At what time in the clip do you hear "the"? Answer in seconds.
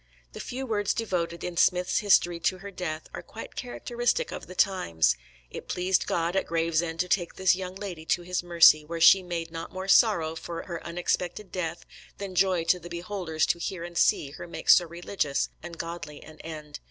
0.33-0.39, 4.47-4.55, 12.79-12.89